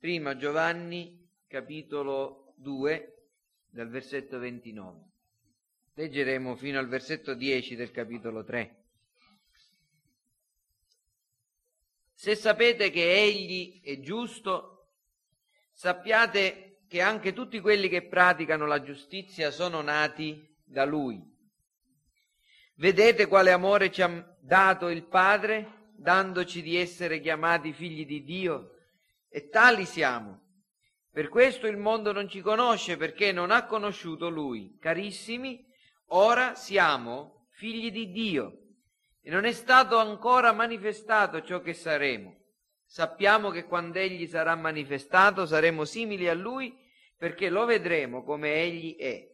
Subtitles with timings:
[0.00, 3.28] Prima Giovanni, capitolo 2,
[3.68, 4.98] dal versetto 29.
[5.92, 8.84] Leggeremo fino al versetto 10 del capitolo 3.
[12.14, 14.94] Se sapete che egli è giusto,
[15.70, 21.22] sappiate che anche tutti quelli che praticano la giustizia sono nati da lui.
[22.76, 28.76] Vedete quale amore ci ha dato il Padre, dandoci di essere chiamati figli di Dio,
[29.30, 30.48] e tali siamo.
[31.12, 34.76] Per questo il mondo non ci conosce perché non ha conosciuto Lui.
[34.78, 35.64] Carissimi,
[36.08, 38.58] ora siamo figli di Dio
[39.22, 42.36] e non è stato ancora manifestato ciò che saremo.
[42.84, 46.76] Sappiamo che quando egli sarà manifestato saremo simili a lui
[47.16, 49.28] perché lo vedremo come egli è.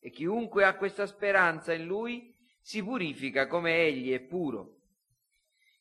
[0.00, 4.77] E chiunque ha questa speranza in lui si purifica come egli è puro.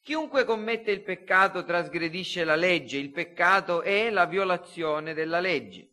[0.08, 5.90] Chiunque commette il peccato trasgredisce la legge, il peccato è la violazione della legge.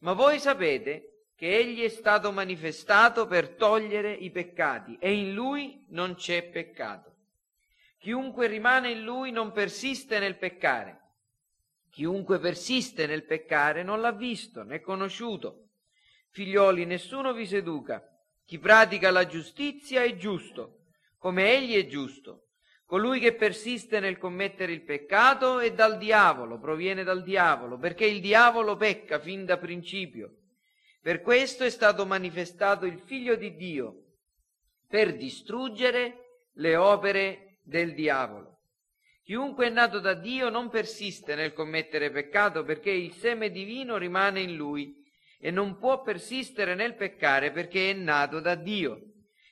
[0.00, 5.84] Ma voi sapete che egli è stato manifestato per togliere i peccati e in lui
[5.90, 7.14] non c'è peccato.
[8.00, 11.02] Chiunque rimane in lui non persiste nel peccare.
[11.92, 15.68] Chiunque persiste nel peccare non l'ha visto né conosciuto.
[16.30, 18.02] Figlioli, nessuno vi seduca.
[18.44, 20.86] Chi pratica la giustizia è giusto,
[21.18, 22.43] come egli è giusto.
[22.86, 28.20] Colui che persiste nel commettere il peccato è dal diavolo, proviene dal diavolo, perché il
[28.20, 30.36] diavolo pecca fin da principio.
[31.00, 34.02] Per questo è stato manifestato il Figlio di Dio,
[34.86, 38.54] per distruggere le opere del diavolo.
[39.24, 44.42] Chiunque è nato da Dio non persiste nel commettere peccato perché il seme divino rimane
[44.42, 45.02] in lui
[45.40, 49.00] e non può persistere nel peccare perché è nato da Dio.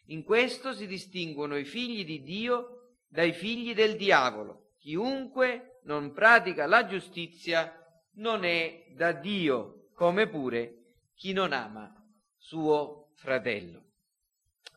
[0.07, 2.82] In questo si distinguono i figli di Dio
[3.13, 4.71] dai figli del diavolo.
[4.79, 7.79] Chiunque non pratica la giustizia
[8.13, 11.95] non è da Dio, come pure chi non ama
[12.39, 13.85] suo fratello.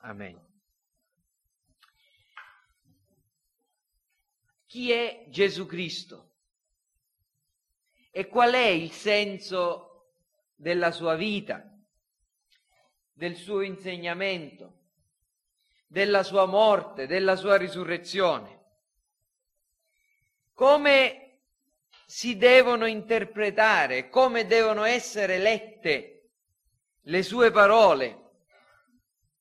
[0.01, 0.43] Amen.
[4.65, 6.33] Chi è Gesù Cristo?
[8.11, 10.09] E qual è il senso
[10.55, 11.63] della sua vita,
[13.13, 14.84] del suo insegnamento,
[15.95, 18.63] della sua morte, della sua risurrezione?
[20.51, 21.37] Come
[22.05, 26.31] si devono interpretare, come devono essere lette
[27.03, 28.23] le sue parole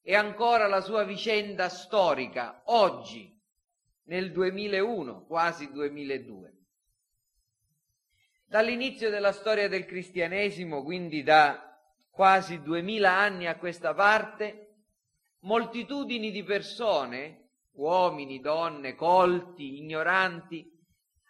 [0.00, 3.36] e ancora la sua vicenda storica oggi,
[4.04, 6.52] nel 2001, quasi 2002.
[8.44, 11.76] Dall'inizio della storia del cristianesimo, quindi da
[12.10, 14.63] quasi duemila anni a questa parte,
[15.44, 20.70] moltitudini di persone, uomini, donne, colti, ignoranti,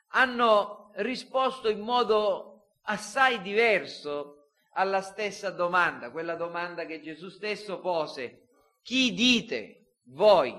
[0.09, 8.49] hanno risposto in modo assai diverso alla stessa domanda, quella domanda che Gesù stesso pose,
[8.83, 10.55] chi dite voi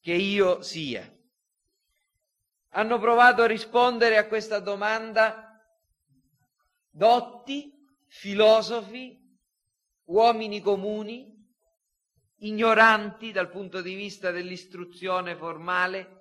[0.00, 1.10] che io sia?
[2.74, 5.62] Hanno provato a rispondere a questa domanda
[6.90, 7.70] dotti,
[8.06, 9.18] filosofi,
[10.04, 11.31] uomini comuni,
[12.42, 16.20] ignoranti dal punto di vista dell'istruzione formale,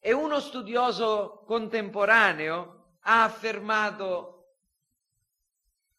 [0.00, 4.36] e uno studioso contemporaneo ha affermato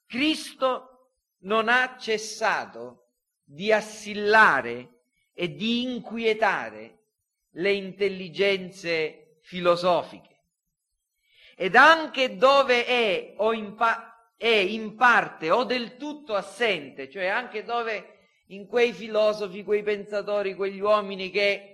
[0.08, 3.10] Cristo non ha cessato
[3.44, 5.02] di assillare
[5.34, 7.00] e di inquietare
[7.52, 10.30] le intelligenze filosofiche.
[11.56, 17.28] Ed anche dove è, o in pa- è in parte o del tutto assente, cioè
[17.28, 18.11] anche dove
[18.52, 21.68] in quei filosofi, quei pensatori, quegli uomini che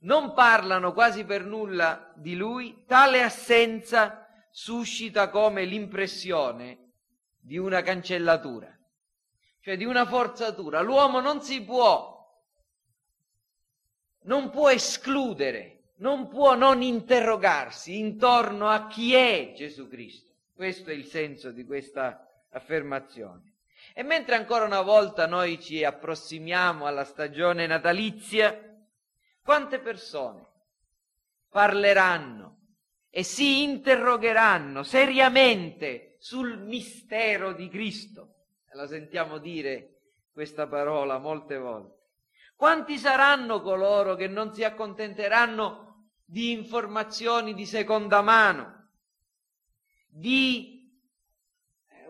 [0.00, 6.92] non parlano quasi per nulla di lui, tale assenza suscita come l'impressione
[7.40, 8.78] di una cancellatura,
[9.60, 10.82] cioè di una forzatura.
[10.82, 12.12] L'uomo non si può,
[14.24, 20.32] non può escludere, non può non interrogarsi intorno a chi è Gesù Cristo.
[20.54, 23.53] Questo è il senso di questa affermazione.
[23.96, 28.52] E mentre ancora una volta noi ci approssimiamo alla stagione natalizia,
[29.40, 30.44] quante persone
[31.48, 32.58] parleranno
[33.08, 38.34] e si interrogheranno seriamente sul mistero di Cristo.
[38.72, 40.00] La sentiamo dire
[40.32, 41.94] questa parola molte volte.
[42.56, 48.88] Quanti saranno coloro che non si accontenteranno di informazioni di seconda mano,
[50.08, 50.73] di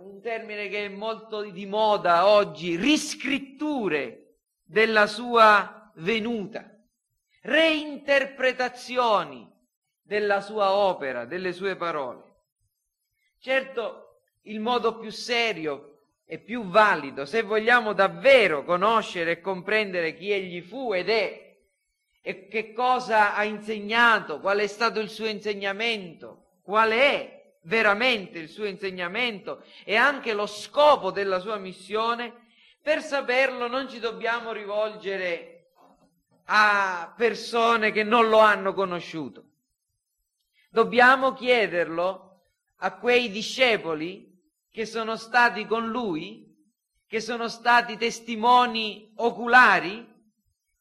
[0.05, 6.71] un termine che è molto di moda oggi, riscritture della sua venuta,
[7.41, 9.51] reinterpretazioni
[10.03, 12.23] della sua opera, delle sue parole.
[13.39, 20.31] Certo, il modo più serio e più valido, se vogliamo davvero conoscere e comprendere chi
[20.31, 21.56] egli fu ed è
[22.21, 27.34] e che cosa ha insegnato, qual è stato il suo insegnamento, qual è
[27.65, 32.43] veramente il suo insegnamento e anche lo scopo della sua missione,
[32.83, 35.71] per saperlo non ci dobbiamo rivolgere
[36.47, 39.45] a persone che non lo hanno conosciuto.
[40.71, 42.43] Dobbiamo chiederlo
[42.79, 44.31] a quei discepoli
[44.71, 46.53] che sono stati con lui,
[47.07, 50.13] che sono stati testimoni oculari,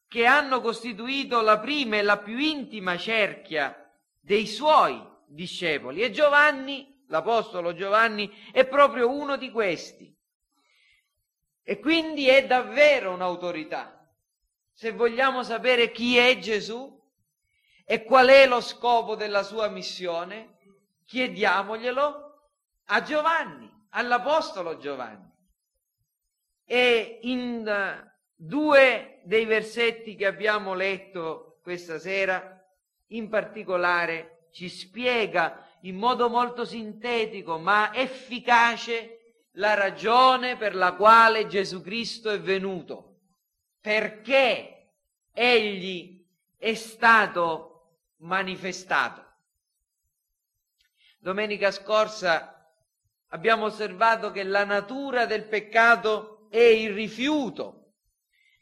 [0.08, 3.90] che hanno costituito la prima e la più intima cerchia
[4.20, 6.02] dei suoi discepoli.
[6.02, 10.14] E Giovanni, l'Apostolo Giovanni, è proprio uno di questi.
[11.62, 14.06] E quindi è davvero un'autorità.
[14.72, 17.00] Se vogliamo sapere chi è Gesù
[17.84, 20.58] e qual è lo scopo della sua missione,
[21.06, 22.24] chiediamoglielo
[22.86, 25.32] a Giovanni, all'Apostolo Giovanni.
[26.66, 32.62] E in eh, due dei versetti che abbiamo letto questa sera,
[33.08, 41.48] in particolare, ci spiega in modo molto sintetico ma efficace la ragione per la quale
[41.48, 43.18] Gesù Cristo è venuto,
[43.80, 44.92] perché
[45.32, 46.24] egli
[46.56, 49.22] è stato manifestato.
[51.18, 52.72] Domenica scorsa
[53.28, 57.94] abbiamo osservato che la natura del peccato è il rifiuto,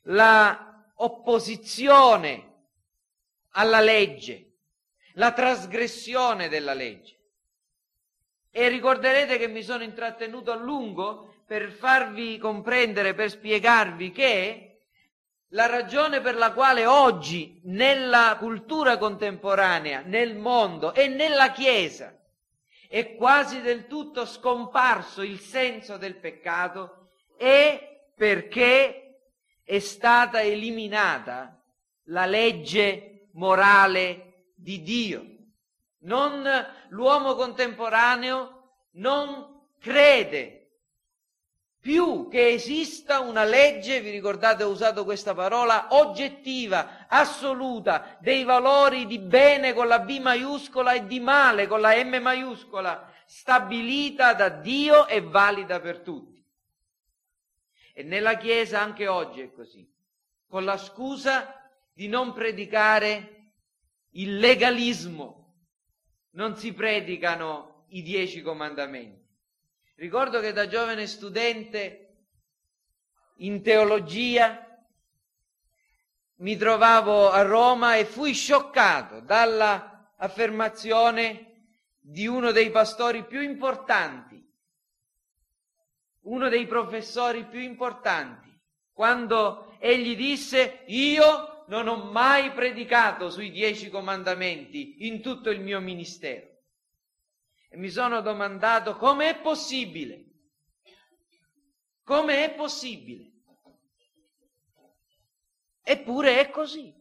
[0.05, 2.51] la opposizione
[3.51, 4.52] alla legge,
[5.15, 7.17] la trasgressione della legge.
[8.51, 14.73] E ricorderete che mi sono intrattenuto a lungo per farvi comprendere, per spiegarvi che
[15.49, 22.17] la ragione per la quale oggi nella cultura contemporanea, nel mondo e nella Chiesa
[22.89, 29.21] è quasi del tutto scomparso il senso del peccato è perché
[29.65, 31.59] è stata eliminata
[32.05, 34.32] la legge morale
[34.63, 35.27] di Dio.
[36.05, 36.49] Non,
[36.89, 40.63] l'uomo contemporaneo non crede
[41.83, 49.05] più che esista una legge, vi ricordate ho usato questa parola, oggettiva, assoluta, dei valori
[49.05, 54.49] di bene con la B maiuscola e di male con la M maiuscola, stabilita da
[54.49, 56.41] Dio e valida per tutti.
[57.93, 59.85] E nella Chiesa anche oggi è così,
[60.47, 63.32] con la scusa di non predicare
[64.13, 65.55] il legalismo,
[66.31, 69.21] non si predicano i dieci comandamenti.
[69.97, 72.25] Ricordo che da giovane studente
[73.37, 74.67] in teologia
[76.37, 81.51] mi trovavo a Roma e fui scioccato dalla affermazione
[82.01, 84.45] di uno dei pastori più importanti,
[86.23, 88.51] uno dei professori più importanti,
[88.93, 95.81] quando egli disse io non ho mai predicato sui dieci comandamenti in tutto il mio
[95.81, 96.47] ministero
[97.71, 100.27] e mi sono domandato come è possibile?
[102.05, 103.31] Come è possibile?
[105.83, 106.95] Eppure è così.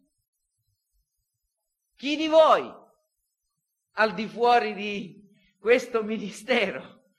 [1.98, 2.74] Chi di voi,
[3.96, 5.30] al di fuori di
[5.60, 7.10] questo ministero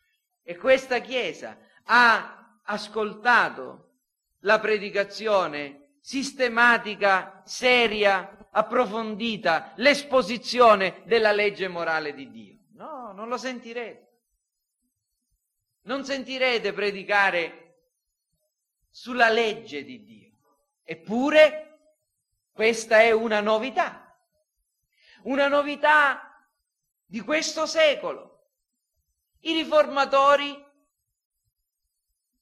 [0.42, 3.98] e questa Chiesa, ha ascoltato
[4.38, 12.58] la predicazione sistematica, seria, approfondita, l'esposizione della legge morale di Dio?
[12.72, 14.10] No, non lo sentirete.
[15.82, 17.76] Non sentirete predicare
[18.90, 20.30] sulla legge di Dio.
[20.82, 21.78] Eppure
[22.52, 24.14] questa è una novità.
[25.22, 26.44] Una novità
[27.06, 28.48] di questo secolo.
[29.40, 30.62] I riformatori,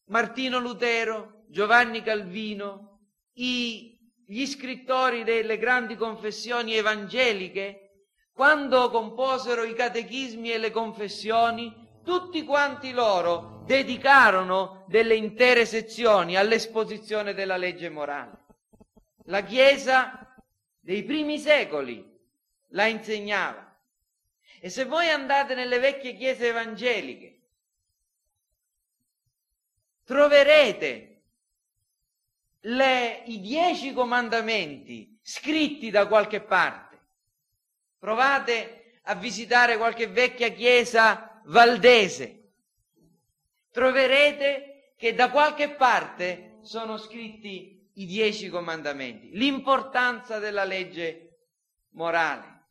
[0.05, 2.90] Martino Lutero, Giovanni Calvino,
[3.35, 12.45] i, gli scrittori delle grandi confessioni evangeliche, quando composero i catechismi e le confessioni, tutti
[12.45, 18.39] quanti loro dedicarono delle intere sezioni all'esposizione della legge morale.
[19.25, 20.35] La Chiesa
[20.81, 22.05] dei primi secoli
[22.71, 23.67] la insegnava.
[24.61, 27.41] E se voi andate nelle vecchie chiese evangeliche,
[30.05, 31.10] troverete
[32.61, 36.91] le, i dieci comandamenti scritti da qualche parte
[38.01, 42.53] Provate a visitare qualche vecchia chiesa valdese.
[43.71, 51.41] Troverete che da qualche parte sono scritti i dieci comandamenti, l'importanza della legge
[51.91, 52.69] morale.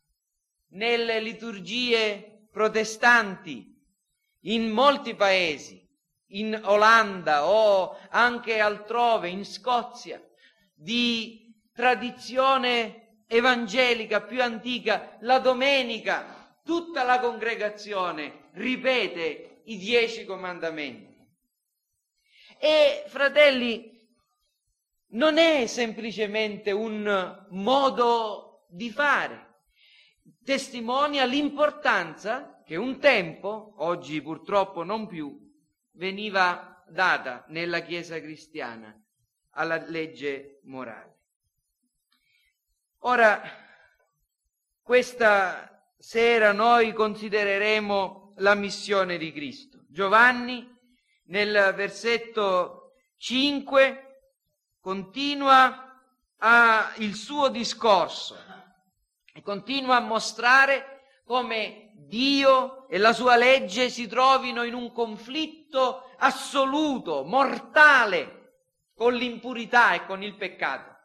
[0.70, 3.80] Nelle liturgie protestanti
[4.40, 5.80] in molti paesi,
[6.30, 10.22] in Olanda o anche altrove, in Scozia,
[10.74, 21.08] di tradizione evangelica più antica, la domenica tutta la congregazione ripete i dieci comandamenti.
[22.58, 23.98] E fratelli,
[25.12, 29.62] non è semplicemente un modo di fare,
[30.44, 35.49] testimonia l'importanza che un tempo, oggi purtroppo non più,
[35.92, 38.94] veniva data nella Chiesa cristiana
[39.50, 41.18] alla legge morale.
[43.00, 43.40] Ora,
[44.82, 49.84] questa sera noi considereremo la missione di Cristo.
[49.88, 50.68] Giovanni
[51.24, 54.22] nel versetto 5
[54.80, 55.90] continua
[56.36, 58.36] a, il suo discorso
[59.32, 66.10] e continua a mostrare come Dio e la sua legge si trovino in un conflitto
[66.18, 68.38] assoluto, mortale,
[68.94, 70.96] con l'impurità e con il peccato.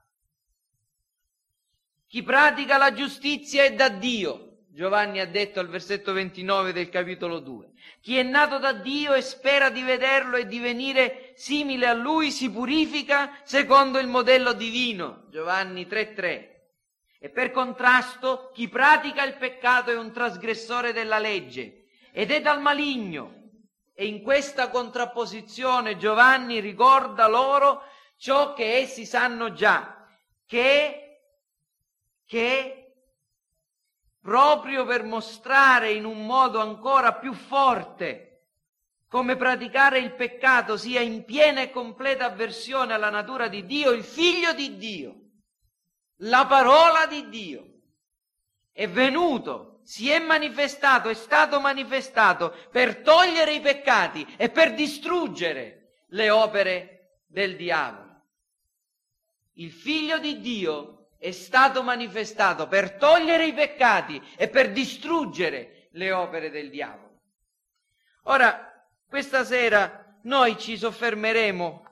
[2.07, 7.39] Chi pratica la giustizia è da Dio, Giovanni ha detto al versetto 29 del capitolo
[7.39, 7.71] 2.
[8.01, 12.49] Chi è nato da Dio e spera di vederlo e divenire simile a lui si
[12.49, 16.54] purifica secondo il modello divino, Giovanni 3:3.
[17.25, 22.61] E per contrasto, chi pratica il peccato è un trasgressore della legge ed è dal
[22.61, 23.49] maligno.
[23.95, 27.81] E in questa contrapposizione Giovanni ricorda loro
[28.15, 30.07] ciò che essi sanno già,
[30.45, 31.21] che,
[32.27, 32.93] che
[34.21, 38.49] proprio per mostrare in un modo ancora più forte
[39.07, 44.03] come praticare il peccato sia in piena e completa avversione alla natura di Dio, il
[44.03, 45.24] figlio di Dio,
[46.17, 47.73] la parola di Dio,
[48.71, 56.03] è venuto, si è manifestato, è stato manifestato per togliere i peccati e per distruggere
[56.09, 58.23] le opere del diavolo.
[59.53, 66.11] Il figlio di Dio è stato manifestato per togliere i peccati e per distruggere le
[66.11, 67.21] opere del diavolo.
[68.23, 71.85] Ora, questa sera noi ci soffermeremo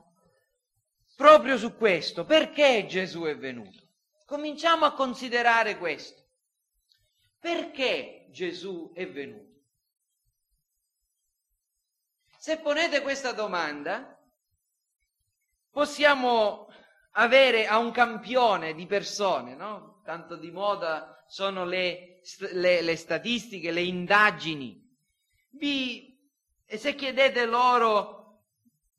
[1.16, 2.24] proprio su questo.
[2.24, 3.83] Perché Gesù è venuto?
[4.24, 6.22] Cominciamo a considerare questo.
[7.38, 9.52] Perché Gesù è venuto?
[12.38, 14.18] Se ponete questa domanda,
[15.70, 16.68] possiamo
[17.12, 20.00] avere a un campione di persone, no?
[20.04, 22.20] Tanto di moda sono le,
[22.52, 24.82] le, le statistiche, le indagini.
[25.50, 26.18] Vi,
[26.66, 28.42] se chiedete loro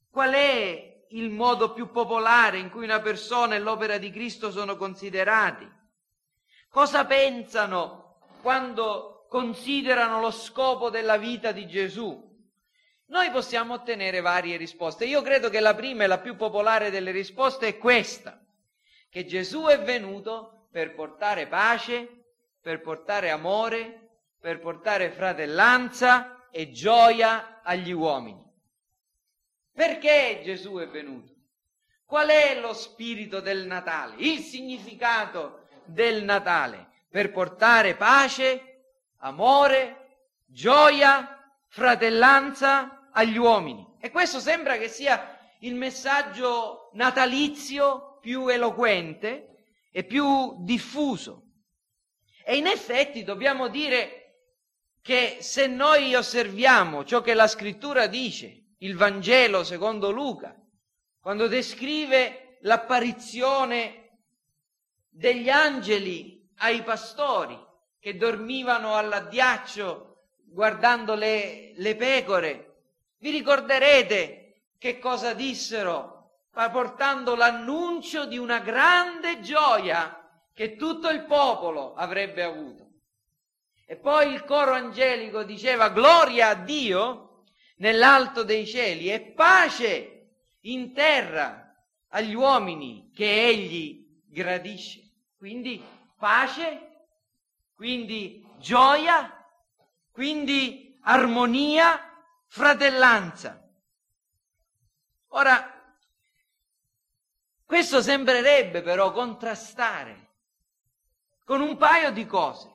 [0.09, 4.75] qual è il modo più popolare in cui una persona e l'opera di Cristo sono
[4.75, 5.69] considerati,
[6.69, 12.23] cosa pensano quando considerano lo scopo della vita di Gesù?
[13.07, 15.05] Noi possiamo ottenere varie risposte.
[15.05, 18.43] Io credo che la prima e la più popolare delle risposte è questa,
[19.09, 22.25] che Gesù è venuto per portare pace,
[22.59, 28.44] per portare amore, per portare fratellanza e gioia agli uomini.
[29.75, 31.33] Perché Gesù è venuto?
[32.05, 34.15] Qual è lo spirito del Natale?
[34.19, 36.91] Il significato del Natale?
[37.09, 38.83] Per portare pace,
[39.17, 43.85] amore, gioia, fratellanza agli uomini.
[43.99, 51.47] E questo sembra che sia il messaggio natalizio più eloquente e più diffuso.
[52.45, 54.21] E in effetti dobbiamo dire
[55.01, 60.55] che se noi osserviamo ciò che la scrittura dice, il Vangelo secondo Luca,
[61.19, 64.19] quando descrive l'apparizione
[65.09, 67.57] degli angeli ai pastori
[67.99, 72.75] che dormivano all'addiaccio guardando le, le pecore,
[73.19, 76.13] vi ricorderete che cosa dissero,
[76.51, 80.21] portando l'annuncio di una grande gioia
[80.53, 82.83] che tutto il popolo avrebbe avuto.
[83.85, 87.24] E poi il coro angelico diceva gloria a Dio
[87.75, 90.27] nell'alto dei cieli e pace
[90.61, 91.75] in terra
[92.09, 95.01] agli uomini che egli gradisce.
[95.37, 95.83] Quindi
[96.17, 97.07] pace,
[97.75, 99.31] quindi gioia,
[100.11, 101.99] quindi armonia
[102.47, 103.61] fratellanza.
[105.29, 105.71] Ora,
[107.65, 110.29] questo sembrerebbe però contrastare
[111.43, 112.73] con un paio di cose.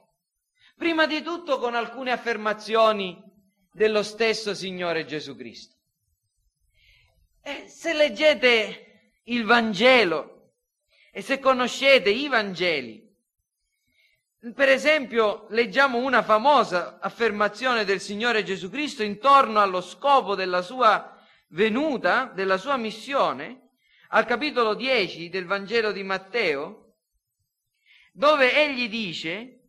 [0.77, 3.30] Prima di tutto con alcune affermazioni
[3.71, 5.77] dello stesso Signore Gesù Cristo.
[7.43, 10.53] E se leggete il Vangelo
[11.13, 13.09] e se conoscete i Vangeli,
[14.55, 21.15] Per esempio, leggiamo una famosa affermazione del Signore Gesù Cristo intorno allo scopo della sua
[21.49, 23.73] venuta, della sua missione,
[24.09, 26.95] al capitolo 10 del Vangelo di Matteo,
[28.15, 29.61] dove egli dice,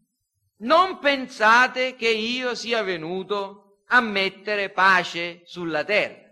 [0.59, 6.29] non pensate che io sia venuto a mettere pace sulla terra.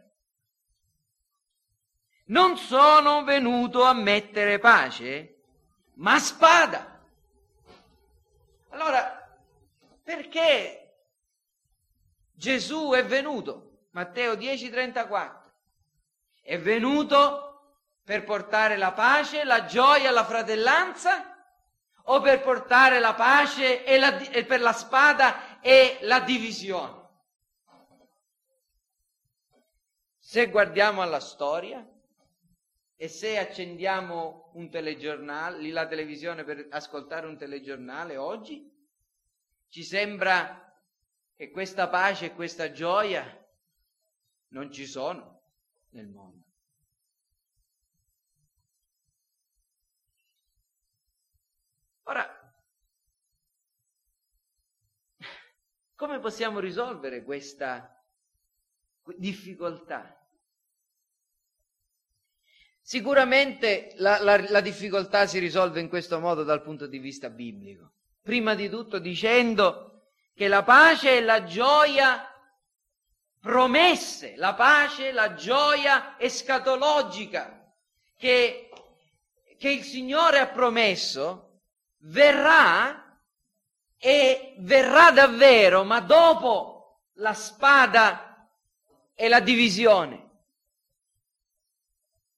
[2.28, 5.42] Non sono venuto a mettere pace,
[5.96, 7.02] ma spada.
[8.70, 9.38] Allora,
[10.04, 10.80] perché
[12.34, 13.88] Gesù è venuto?
[13.92, 15.52] Matteo 10:34.
[16.42, 17.46] È venuto
[18.04, 21.36] per portare la pace, la gioia, la fratellanza
[22.04, 27.09] o per portare la pace e, la, e per la spada e la divisione?
[30.30, 31.84] Se guardiamo alla storia,
[32.96, 38.72] e se accendiamo un telegiornale, la televisione per ascoltare un telegiornale oggi,
[39.70, 40.72] ci sembra
[41.34, 43.26] che questa pace e questa gioia
[44.50, 45.42] non ci sono
[45.94, 46.46] nel mondo.
[52.04, 52.54] Ora,
[55.96, 58.00] come possiamo risolvere questa
[59.18, 60.18] difficoltà?
[62.90, 67.92] Sicuramente la, la, la, difficoltà si risolve in questo modo dal punto di vista biblico.
[68.20, 72.26] Prima di tutto dicendo che la pace e la gioia
[73.40, 77.72] promesse, la pace, la gioia escatologica
[78.18, 78.72] che,
[79.60, 81.60] che il Signore ha promesso
[82.06, 83.20] verrà
[84.00, 88.50] e verrà davvero, ma dopo la spada
[89.14, 90.29] e la divisione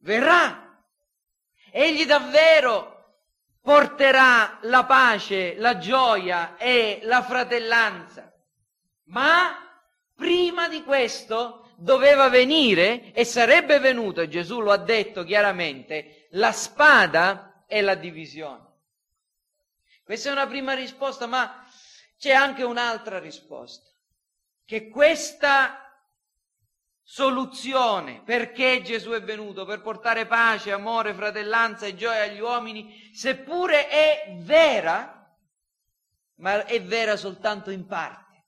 [0.01, 0.79] verrà.
[1.71, 2.91] Egli davvero
[3.61, 8.31] porterà la pace, la gioia e la fratellanza.
[9.05, 9.57] Ma
[10.15, 17.63] prima di questo doveva venire e sarebbe venuto, Gesù lo ha detto chiaramente, la spada
[17.67, 18.69] e la divisione.
[20.03, 21.65] Questa è una prima risposta, ma
[22.17, 23.89] c'è anche un'altra risposta,
[24.65, 25.90] che questa
[27.03, 33.87] soluzione perché Gesù è venuto per portare pace, amore, fratellanza e gioia agli uomini, seppure
[33.87, 35.35] è vera,
[36.35, 38.45] ma è vera soltanto in parte.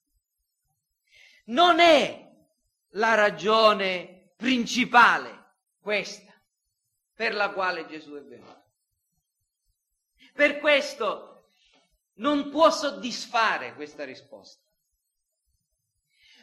[1.45, 2.31] Non è
[2.91, 6.31] la ragione principale questa
[7.13, 8.63] per la quale Gesù è venuto.
[10.33, 11.49] Per questo
[12.15, 14.61] non può soddisfare questa risposta.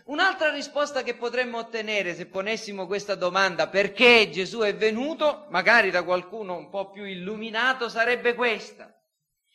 [0.05, 6.03] Un'altra risposta che potremmo ottenere se ponessimo questa domanda perché Gesù è venuto, magari da
[6.03, 8.95] qualcuno un po' più illuminato, sarebbe questa.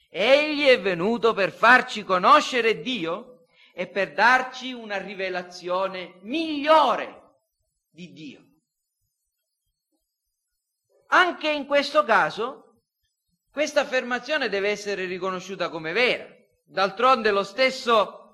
[0.10, 7.22] Egli è venuto per farci conoscere Dio e per darci una rivelazione migliore
[7.90, 8.44] di Dio.
[11.08, 12.82] Anche in questo caso,
[13.52, 16.26] questa affermazione deve essere riconosciuta come vera.
[16.64, 18.25] D'altronde lo stesso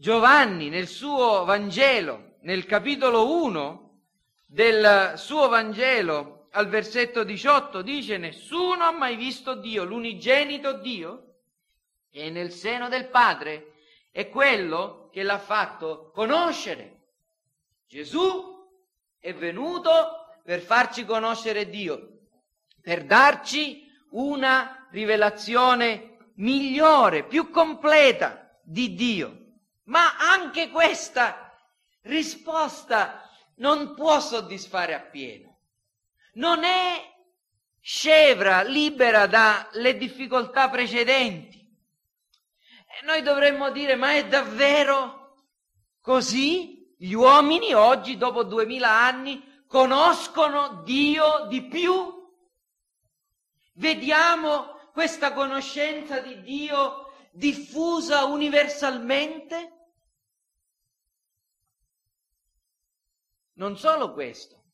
[0.00, 3.98] Giovanni nel suo Vangelo, nel capitolo 1
[4.46, 11.34] del suo Vangelo, al versetto 18, dice nessuno ha mai visto Dio, l'unigenito Dio,
[12.10, 13.74] che è nel seno del Padre,
[14.10, 17.00] è quello che l'ha fatto conoscere.
[17.86, 18.56] Gesù
[19.18, 22.20] è venuto per farci conoscere Dio,
[22.80, 29.39] per darci una rivelazione migliore, più completa di Dio.
[29.90, 31.52] Ma anche questa
[32.02, 35.58] risposta non può soddisfare appieno.
[36.34, 37.12] Non è
[37.80, 41.58] scevra, libera dalle difficoltà precedenti.
[41.58, 45.46] E noi dovremmo dire, ma è davvero
[46.00, 46.94] così?
[46.96, 52.28] Gli uomini oggi, dopo duemila anni, conoscono Dio di più?
[53.74, 59.78] Vediamo questa conoscenza di Dio diffusa universalmente?
[63.60, 64.64] Non solo questo,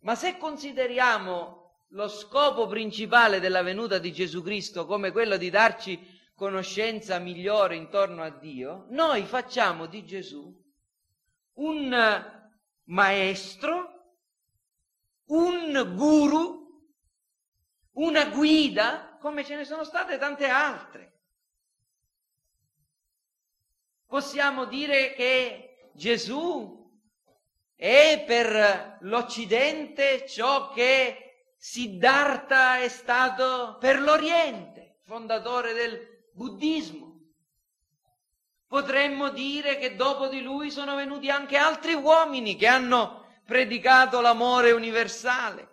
[0.00, 6.18] ma se consideriamo lo scopo principale della venuta di Gesù Cristo come quello di darci
[6.34, 10.50] conoscenza migliore intorno a Dio, noi facciamo di Gesù
[11.56, 12.40] un
[12.84, 14.14] maestro,
[15.26, 16.82] un guru,
[17.96, 21.18] una guida, come ce ne sono state tante altre.
[24.06, 26.79] Possiamo dire che Gesù
[27.82, 37.20] e per l'Occidente ciò che Siddhartha è stato per l'Oriente, fondatore del buddismo.
[38.66, 44.72] Potremmo dire che dopo di lui sono venuti anche altri uomini che hanno predicato l'amore
[44.72, 45.68] universale,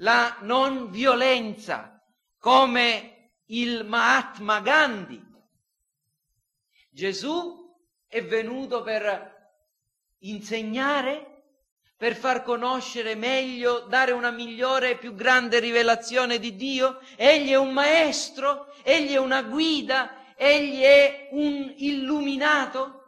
[0.00, 2.06] la non violenza,
[2.38, 5.24] come il Mahatma Gandhi.
[6.90, 7.74] Gesù
[8.06, 9.35] è venuto per
[10.20, 11.36] insegnare,
[11.96, 17.00] per far conoscere meglio, dare una migliore e più grande rivelazione di Dio.
[17.16, 23.02] Egli è un maestro, egli è una guida, egli è un illuminato?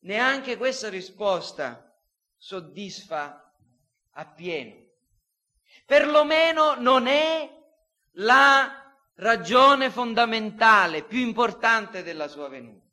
[0.00, 1.94] Neanche questa risposta
[2.38, 3.52] soddisfa
[4.12, 4.86] appieno.
[5.84, 7.50] Perlomeno non è
[8.12, 12.87] la ragione fondamentale, più importante della sua venuta.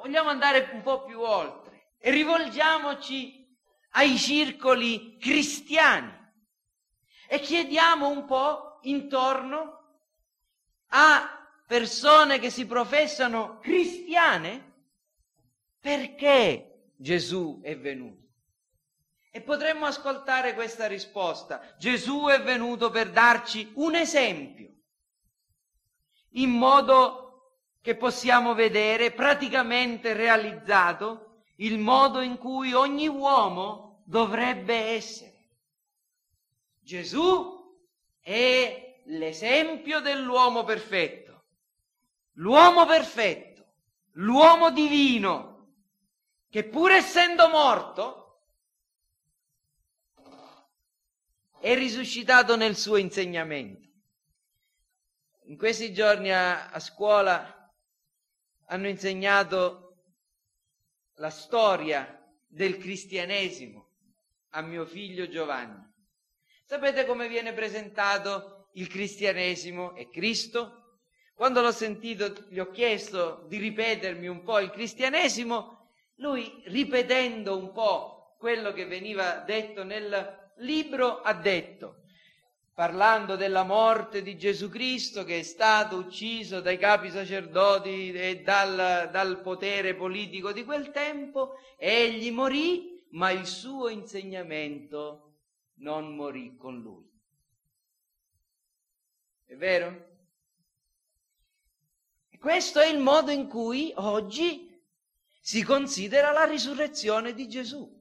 [0.00, 3.46] Vogliamo andare un po' più oltre e rivolgiamoci
[3.90, 6.16] ai circoli cristiani
[7.28, 10.00] e chiediamo un po' intorno
[10.88, 14.68] a persone che si professano cristiane
[15.80, 18.26] perché Gesù è venuto.
[19.30, 21.74] E potremmo ascoltare questa risposta.
[21.78, 24.72] Gesù è venuto per darci un esempio,
[26.30, 27.27] in modo
[27.80, 35.48] che possiamo vedere praticamente realizzato il modo in cui ogni uomo dovrebbe essere.
[36.80, 37.56] Gesù
[38.20, 41.44] è l'esempio dell'uomo perfetto,
[42.34, 43.66] l'uomo perfetto,
[44.12, 45.56] l'uomo divino,
[46.50, 48.42] che pur essendo morto
[51.60, 53.86] è risuscitato nel suo insegnamento.
[55.44, 57.57] In questi giorni a, a scuola
[58.68, 59.96] hanno insegnato
[61.16, 63.86] la storia del cristianesimo
[64.50, 65.86] a mio figlio Giovanni.
[66.64, 71.00] Sapete come viene presentato il cristianesimo è Cristo.
[71.34, 77.72] Quando l'ho sentito, gli ho chiesto di ripetermi un po' il cristianesimo, lui ripetendo un
[77.72, 82.02] po' quello che veniva detto nel libro ha detto,
[82.78, 89.08] parlando della morte di Gesù Cristo che è stato ucciso dai capi sacerdoti e dal,
[89.10, 95.38] dal potere politico di quel tempo, egli morì, ma il suo insegnamento
[95.78, 97.04] non morì con lui.
[99.44, 100.06] È vero?
[102.38, 104.80] questo è il modo in cui oggi
[105.40, 107.92] si considera la risurrezione di Gesù.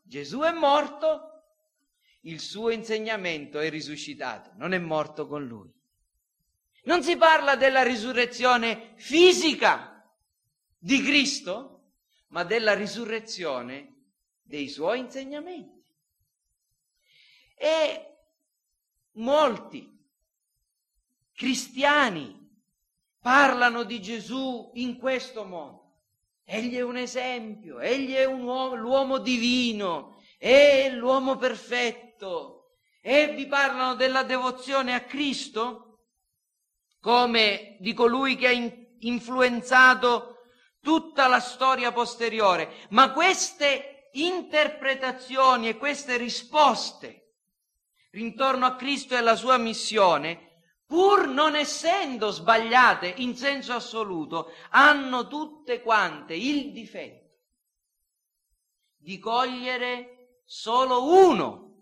[0.00, 1.33] Gesù è morto,
[2.24, 5.70] il suo insegnamento è risuscitato, non è morto con lui.
[6.84, 10.04] Non si parla della risurrezione fisica
[10.78, 11.92] di Cristo,
[12.28, 13.94] ma della risurrezione
[14.42, 15.82] dei suoi insegnamenti.
[17.56, 18.16] E
[19.12, 19.90] molti
[21.32, 22.42] cristiani
[23.20, 25.82] parlano di Gesù in questo modo.
[26.44, 32.02] Egli è un esempio, egli è un uomo, l'uomo divino, è l'uomo perfetto.
[33.00, 35.84] E vi parlano della devozione a Cristo
[37.00, 40.38] come di colui che ha in, influenzato
[40.80, 42.86] tutta la storia posteriore.
[42.90, 47.34] Ma queste interpretazioni e queste risposte
[48.12, 55.26] intorno a Cristo e alla sua missione pur non essendo sbagliate in senso assoluto, hanno
[55.26, 57.22] tutte quante il difetto
[58.96, 61.73] di cogliere solo uno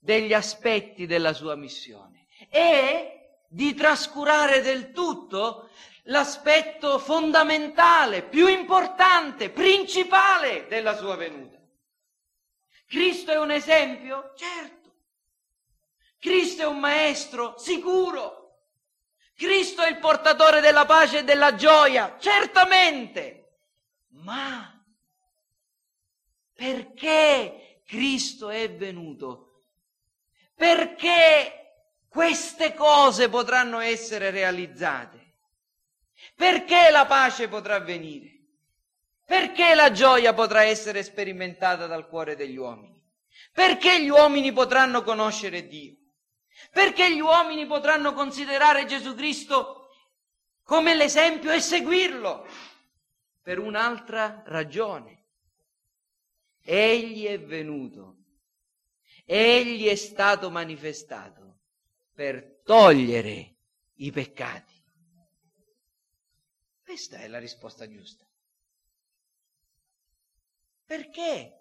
[0.00, 5.68] degli aspetti della sua missione e di trascurare del tutto
[6.04, 11.58] l'aspetto fondamentale, più importante, principale della sua venuta.
[12.86, 14.32] Cristo è un esempio?
[14.34, 14.78] Certo.
[16.18, 17.56] Cristo è un maestro?
[17.58, 18.38] Sicuro.
[19.36, 23.58] Cristo è il portatore della pace e della gioia, certamente,
[24.08, 24.84] ma
[26.52, 29.49] perché Cristo è venuto?
[30.60, 35.36] Perché queste cose potranno essere realizzate?
[36.34, 38.28] Perché la pace potrà venire?
[39.24, 42.94] Perché la gioia potrà essere sperimentata dal cuore degli uomini?
[43.54, 45.96] Perché gli uomini potranno conoscere Dio?
[46.70, 49.88] Perché gli uomini potranno considerare Gesù Cristo
[50.62, 52.46] come l'esempio e seguirlo?
[53.40, 55.24] Per un'altra ragione.
[56.62, 58.09] Egli è venuto,
[59.32, 61.58] egli è stato manifestato
[62.12, 63.54] per togliere
[63.94, 64.74] i peccati.
[66.82, 68.24] Questa è la risposta giusta.
[70.84, 71.60] Perché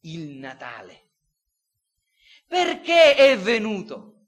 [0.00, 1.02] il Natale?
[2.48, 4.26] Perché è venuto?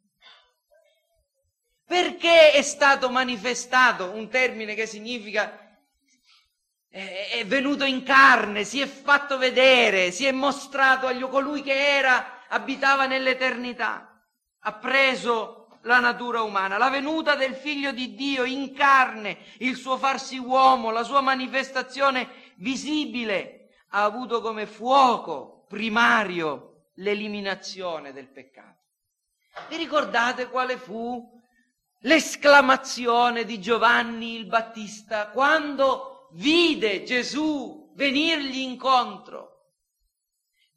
[1.85, 5.61] Perché è stato manifestato, un termine che significa
[6.88, 12.36] è venuto in carne, si è fatto vedere, si è mostrato agli colui che era,
[12.48, 14.22] abitava nell'eternità,
[14.61, 19.96] ha preso la natura umana, la venuta del figlio di Dio in carne, il suo
[19.96, 28.82] farsi uomo, la sua manifestazione visibile, ha avuto come fuoco primario l'eliminazione del peccato.
[29.68, 31.35] Vi ricordate quale fu
[32.00, 39.54] l'esclamazione di Giovanni il Battista quando vide Gesù venirgli incontro?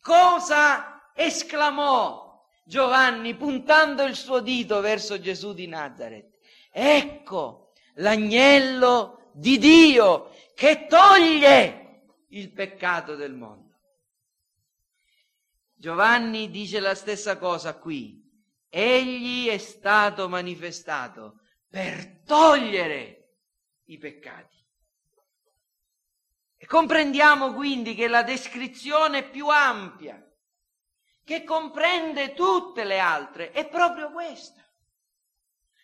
[0.02, 0.89] Cosa
[1.20, 6.38] esclamò Giovanni puntando il suo dito verso Gesù di Nazareth?
[6.72, 13.68] Ecco l'agnello di Dio che toglie il peccato del mondo.
[15.76, 18.18] Giovanni dice la stessa cosa qui.
[18.70, 23.34] Egli è stato manifestato per togliere
[23.86, 24.58] i peccati.
[26.56, 30.22] E comprendiamo quindi che la descrizione più ampia,
[31.30, 34.64] che comprende tutte le altre, è proprio questa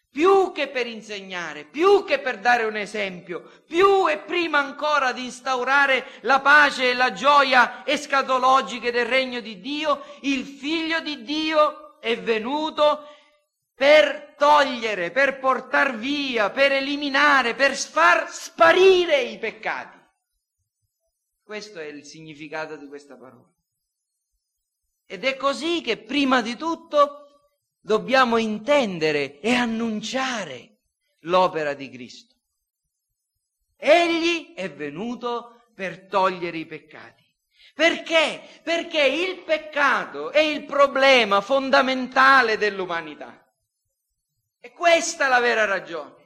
[0.10, 5.26] più che per insegnare, più che per dare un esempio, più e prima ancora di
[5.26, 12.00] instaurare la pace e la gioia escatologiche del regno di Dio, il figlio di Dio
[12.00, 13.08] è venuto
[13.76, 20.00] per togliere, per portar via, per eliminare, per far sparire i peccati.
[21.44, 23.55] Questo è il significato di questa parola.
[25.06, 27.26] Ed è così che prima di tutto
[27.80, 30.78] dobbiamo intendere e annunciare
[31.22, 32.34] l'opera di Cristo.
[33.78, 37.24] Egli è venuto per togliere i peccati.
[37.76, 38.42] Perché?
[38.64, 43.46] Perché il peccato è il problema fondamentale dell'umanità.
[44.60, 46.24] E questa è la vera ragione.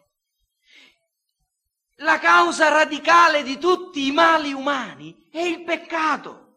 [2.01, 6.48] La causa radicale di tutti i mali umani è il peccato.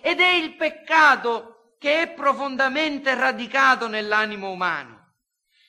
[0.00, 5.00] Ed è il peccato che è profondamente radicato nell'animo umano.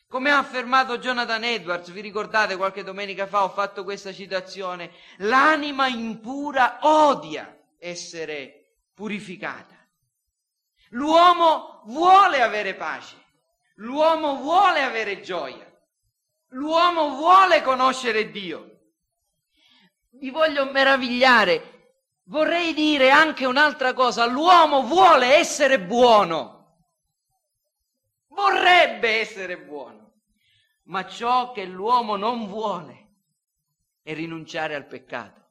[0.07, 5.87] Come ha affermato Jonathan Edwards, vi ricordate qualche domenica fa ho fatto questa citazione, l'anima
[5.87, 9.75] impura odia essere purificata.
[10.89, 13.15] L'uomo vuole avere pace,
[13.77, 15.65] l'uomo vuole avere gioia,
[16.49, 18.81] l'uomo vuole conoscere Dio.
[20.11, 21.72] Vi voglio meravigliare,
[22.25, 26.77] Vorrei dire anche un'altra cosa, l'uomo vuole essere buono,
[28.29, 30.13] vorrebbe essere buono,
[30.83, 33.09] ma ciò che l'uomo non vuole
[34.01, 35.41] è rinunciare al peccato.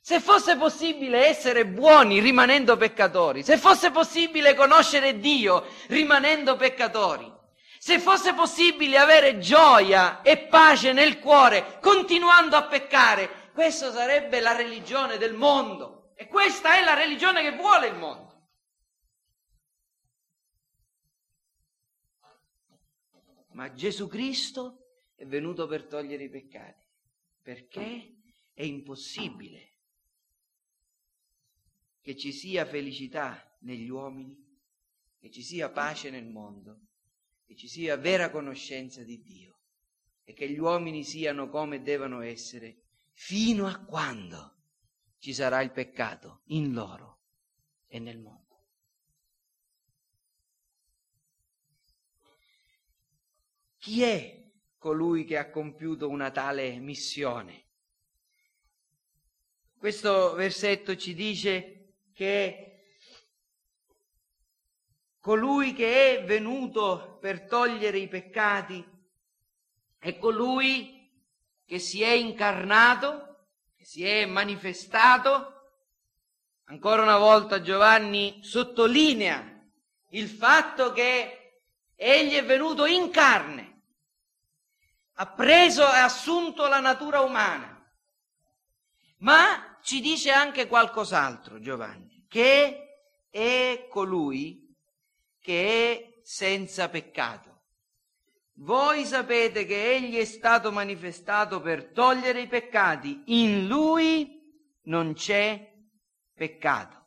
[0.00, 7.32] Se fosse possibile essere buoni rimanendo peccatori, se fosse possibile conoscere Dio rimanendo peccatori,
[7.78, 14.54] se fosse possibile avere gioia e pace nel cuore continuando a peccare, questa sarebbe la
[14.54, 16.03] religione del mondo.
[16.14, 18.32] E questa è la religione che vuole il mondo.
[23.52, 26.86] Ma Gesù Cristo è venuto per togliere i peccati,
[27.40, 28.16] perché
[28.52, 29.72] è impossibile
[32.00, 34.36] che ci sia felicità negli uomini,
[35.18, 36.80] che ci sia pace nel mondo,
[37.46, 39.58] che ci sia vera conoscenza di Dio
[40.24, 44.53] e che gli uomini siano come devono essere fino a quando
[45.24, 47.20] ci sarà il peccato in loro
[47.86, 48.66] e nel mondo.
[53.78, 57.68] Chi è colui che ha compiuto una tale missione?
[59.78, 62.98] Questo versetto ci dice che
[65.20, 68.86] colui che è venuto per togliere i peccati
[69.96, 71.10] è colui
[71.64, 73.33] che si è incarnato
[73.84, 75.52] si è manifestato,
[76.64, 79.52] ancora una volta Giovanni sottolinea
[80.10, 81.60] il fatto che
[81.94, 83.82] egli è venuto in carne,
[85.16, 87.86] ha preso e assunto la natura umana,
[89.18, 94.74] ma ci dice anche qualcos'altro Giovanni, che è colui
[95.40, 97.53] che è senza peccato.
[98.58, 104.40] Voi sapete che egli è stato manifestato per togliere i peccati, in lui
[104.84, 105.72] non c'è
[106.32, 107.02] peccato.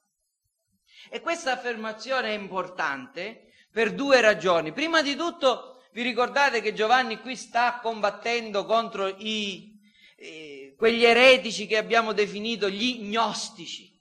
[1.09, 4.73] E questa affermazione è importante per due ragioni.
[4.73, 9.79] Prima di tutto, vi ricordate che Giovanni qui sta combattendo contro i,
[10.17, 13.97] eh, quegli eretici che abbiamo definito gli gnostici,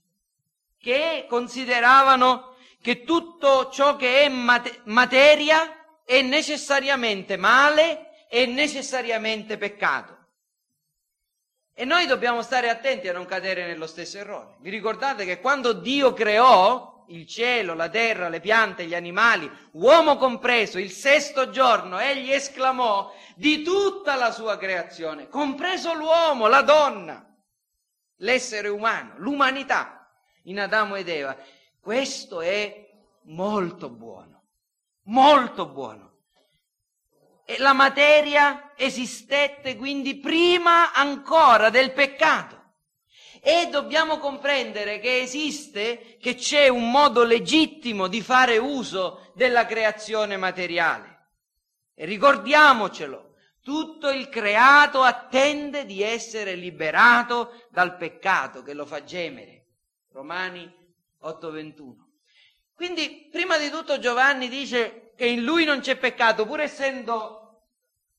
[0.78, 5.75] che consideravano che tutto ciò che è materia
[6.06, 10.14] è necessariamente male è necessariamente peccato.
[11.74, 14.56] E noi dobbiamo stare attenti a non cadere nello stesso errore.
[14.60, 20.16] Vi ricordate che quando Dio creò il cielo, la terra, le piante, gli animali, uomo
[20.16, 27.24] compreso, il sesto giorno, egli esclamò di tutta la sua creazione, compreso l'uomo, la donna,
[28.16, 30.10] l'essere umano, l'umanità
[30.44, 31.36] in Adamo ed Eva.
[31.78, 32.88] Questo è
[33.24, 34.35] molto buono,
[35.06, 36.04] molto buono.
[37.44, 42.54] E la materia esistette quindi prima ancora del peccato.
[43.40, 50.36] E dobbiamo comprendere che esiste, che c'è un modo legittimo di fare uso della creazione
[50.36, 51.28] materiale.
[51.94, 59.66] E ricordiamocelo, tutto il creato attende di essere liberato dal peccato che lo fa gemere.
[60.10, 60.72] Romani
[61.22, 62.05] 8:21.
[62.76, 67.62] Quindi, prima di tutto Giovanni dice che in lui non c'è peccato, pur essendo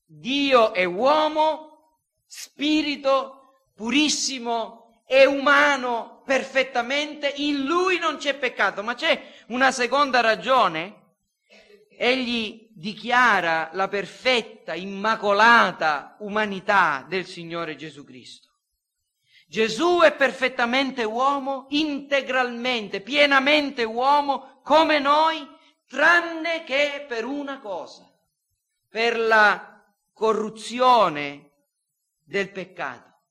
[0.04, 8.82] Dio e uomo, spirito purissimo e umano perfettamente, in lui non c'è peccato.
[8.82, 11.06] Ma c'è una seconda ragione.
[11.96, 18.47] Egli dichiara la perfetta, immacolata umanità del Signore Gesù Cristo.
[19.48, 25.48] Gesù è perfettamente uomo, integralmente, pienamente uomo, come noi,
[25.86, 28.06] tranne che per una cosa,
[28.90, 29.82] per la
[30.12, 31.50] corruzione
[32.22, 33.22] del peccato.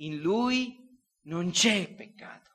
[0.00, 2.50] In lui non c'è peccato.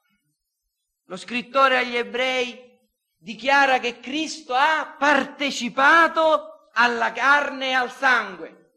[1.06, 2.78] Lo scrittore agli ebrei
[3.18, 8.74] dichiara che Cristo ha partecipato alla carne e al sangue.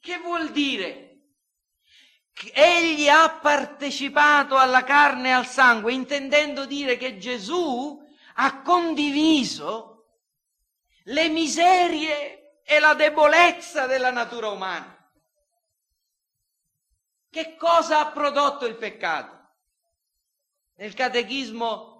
[0.00, 1.11] Che vuol dire?
[2.52, 8.00] Egli ha partecipato alla carne e al sangue, intendendo dire che Gesù
[8.34, 10.06] ha condiviso
[11.04, 14.96] le miserie e la debolezza della natura umana.
[17.30, 19.40] Che cosa ha prodotto il peccato?
[20.76, 21.92] Nel catechismo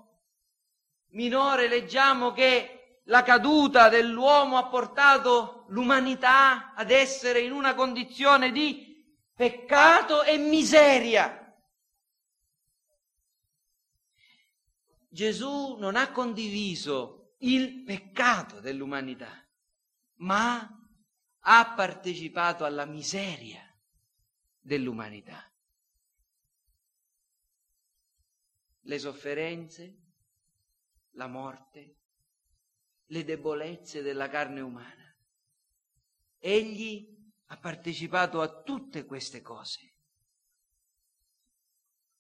[1.10, 8.91] minore leggiamo che la caduta dell'uomo ha portato l'umanità ad essere in una condizione di
[9.42, 11.52] peccato e miseria.
[15.08, 19.44] Gesù non ha condiviso il peccato dell'umanità,
[20.18, 20.60] ma
[21.40, 23.68] ha partecipato alla miseria
[24.60, 25.52] dell'umanità.
[28.82, 30.02] Le sofferenze,
[31.14, 31.96] la morte,
[33.06, 35.16] le debolezze della carne umana.
[36.38, 37.21] Egli
[37.52, 39.92] ha partecipato a tutte queste cose,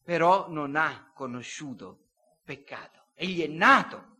[0.04, 2.08] però non ha conosciuto
[2.44, 3.06] peccato.
[3.14, 4.16] Egli è nato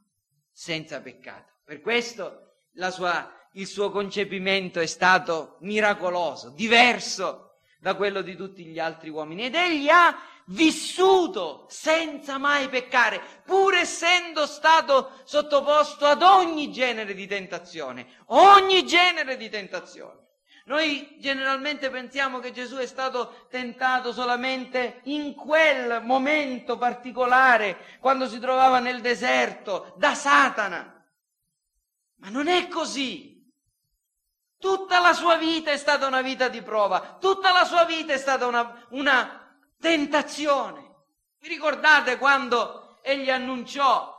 [0.51, 1.53] senza peccato.
[1.65, 2.55] Per questo
[2.93, 9.45] sua, il suo concepimento è stato miracoloso, diverso da quello di tutti gli altri uomini.
[9.45, 17.27] Ed egli ha vissuto senza mai peccare, pur essendo stato sottoposto ad ogni genere di
[17.27, 20.22] tentazione, ogni genere di tentazione.
[20.65, 28.39] Noi generalmente pensiamo che Gesù è stato tentato solamente in quel momento particolare, quando si
[28.39, 31.05] trovava nel deserto, da Satana.
[32.17, 33.31] Ma non è così.
[34.59, 38.19] Tutta la sua vita è stata una vita di prova, tutta la sua vita è
[38.19, 40.91] stata una, una tentazione.
[41.41, 44.13] Vi ricordate quando egli annunciò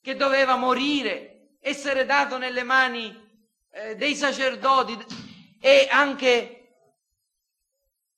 [0.00, 3.20] che doveva morire, essere dato nelle mani
[3.72, 5.23] eh, dei sacerdoti?
[5.64, 6.74] E anche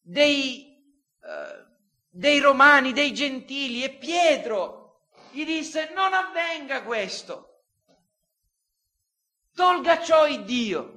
[0.01, 0.85] dei,
[1.21, 1.65] uh,
[2.09, 7.67] dei romani, dei gentili e Pietro gli disse non avvenga questo,
[9.55, 10.95] tolga ciò il Dio.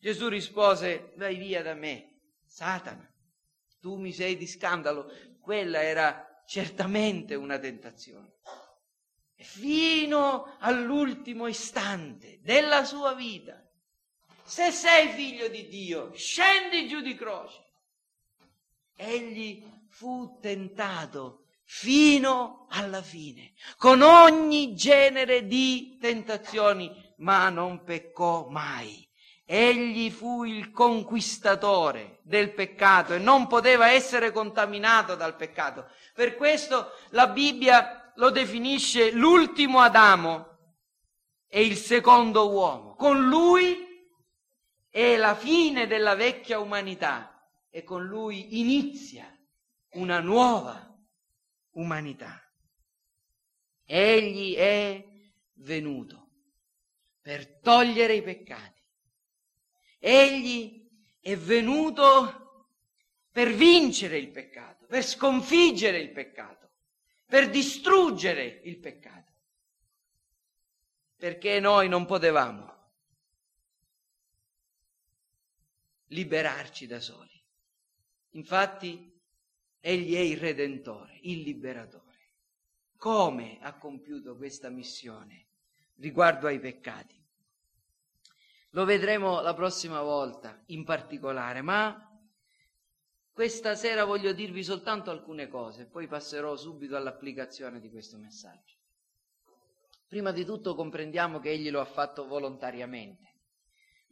[0.00, 3.08] Gesù rispose vai via da me, Satana,
[3.78, 5.08] tu mi sei di scandalo.
[5.40, 8.38] Quella era certamente una tentazione.
[9.36, 13.63] Fino all'ultimo istante della sua vita
[14.44, 17.62] se sei figlio di Dio, scendi giù di croce.
[18.96, 29.02] Egli fu tentato fino alla fine, con ogni genere di tentazioni, ma non peccò mai.
[29.46, 35.90] Egli fu il conquistatore del peccato e non poteva essere contaminato dal peccato.
[36.14, 40.48] Per questo la Bibbia lo definisce l'ultimo Adamo
[41.48, 42.94] e il secondo uomo.
[42.94, 43.83] Con lui
[44.94, 49.28] è la fine della vecchia umanità e con lui inizia
[49.94, 50.88] una nuova
[51.72, 52.40] umanità.
[53.84, 55.04] Egli è
[55.54, 56.28] venuto
[57.20, 58.82] per togliere i peccati.
[59.98, 60.88] Egli
[61.18, 62.68] è venuto
[63.32, 66.70] per vincere il peccato, per sconfiggere il peccato,
[67.26, 69.32] per distruggere il peccato.
[71.16, 72.73] Perché noi non potevamo
[76.14, 77.42] liberarci da soli.
[78.30, 79.12] Infatti,
[79.80, 82.02] egli è il Redentore, il Liberatore.
[82.96, 85.48] Come ha compiuto questa missione
[85.96, 87.20] riguardo ai peccati?
[88.70, 92.10] Lo vedremo la prossima volta in particolare, ma
[93.32, 98.76] questa sera voglio dirvi soltanto alcune cose, poi passerò subito all'applicazione di questo messaggio.
[100.06, 103.33] Prima di tutto comprendiamo che egli lo ha fatto volontariamente.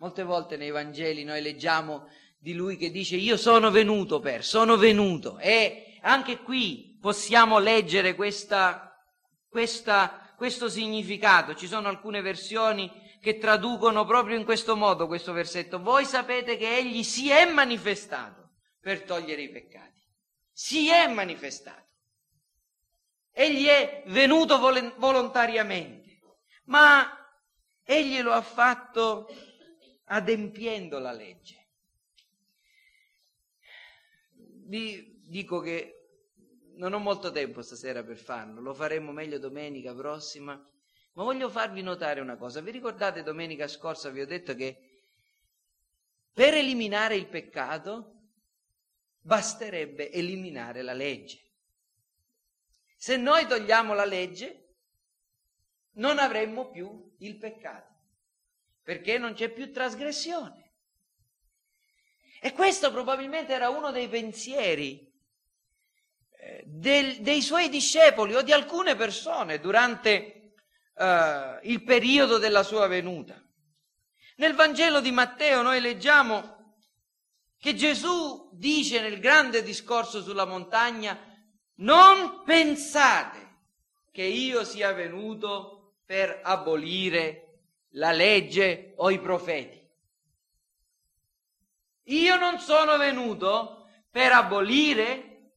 [0.03, 4.77] Molte volte nei Vangeli noi leggiamo di lui che dice io sono venuto per, sono
[4.77, 9.01] venuto e anche qui possiamo leggere questa,
[9.49, 11.55] questa, questo significato.
[11.55, 12.91] Ci sono alcune versioni
[13.21, 15.81] che traducono proprio in questo modo questo versetto.
[15.81, 20.03] Voi sapete che egli si è manifestato per togliere i peccati.
[20.51, 21.87] Si è manifestato.
[23.31, 26.19] Egli è venuto vol- volontariamente,
[26.65, 27.09] ma
[27.85, 29.29] egli lo ha fatto
[30.13, 31.67] adempiendo la legge.
[34.35, 35.99] Vi dico che
[36.75, 40.53] non ho molto tempo stasera per farlo, lo faremo meglio domenica prossima,
[41.15, 42.61] ma voglio farvi notare una cosa.
[42.61, 45.01] Vi ricordate domenica scorsa vi ho detto che
[46.33, 48.21] per eliminare il peccato
[49.21, 51.41] basterebbe eliminare la legge.
[52.97, 54.59] Se noi togliamo la legge
[55.93, 57.92] non avremmo più il peccato
[58.83, 60.73] perché non c'è più trasgressione.
[62.41, 65.09] E questo probabilmente era uno dei pensieri
[66.31, 70.55] eh, del, dei suoi discepoli o di alcune persone durante
[70.95, 73.41] eh, il periodo della sua venuta.
[74.37, 76.77] Nel Vangelo di Matteo noi leggiamo
[77.59, 81.17] che Gesù dice nel grande discorso sulla montagna,
[81.77, 83.61] non pensate
[84.11, 87.42] che io sia venuto per abolire
[87.93, 89.81] la legge o i profeti.
[92.05, 95.55] Io non sono venuto per abolire,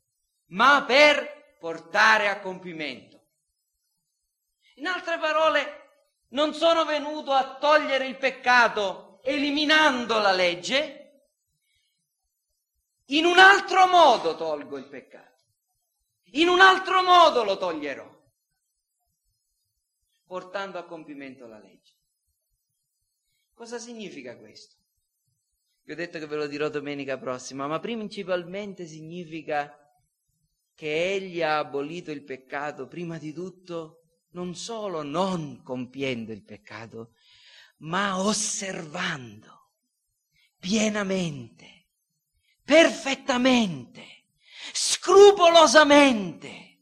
[0.48, 3.22] ma per portare a compimento.
[4.76, 5.84] In altre parole,
[6.30, 11.02] non sono venuto a togliere il peccato eliminando la legge,
[13.10, 15.44] in un altro modo tolgo il peccato,
[16.32, 18.08] in un altro modo lo toglierò,
[20.26, 21.94] portando a compimento la legge.
[23.56, 24.76] Cosa significa questo?
[25.84, 29.74] Vi ho detto che ve lo dirò domenica prossima, ma principalmente significa
[30.74, 34.01] che egli ha abolito il peccato prima di tutto
[34.32, 37.14] non solo non compiendo il peccato,
[37.78, 39.72] ma osservando
[40.60, 41.91] pienamente,
[42.62, 44.26] perfettamente,
[44.74, 46.82] scrupolosamente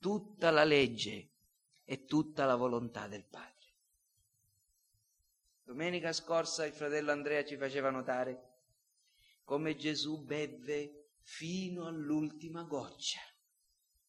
[0.00, 1.30] tutta la legge
[1.84, 3.57] e tutta la volontà del Padre.
[5.68, 8.54] Domenica scorsa il fratello Andrea ci faceva notare
[9.44, 13.20] come Gesù bevve fino all'ultima goccia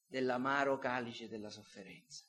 [0.08, 2.24] dell'amaro calice della sofferenza.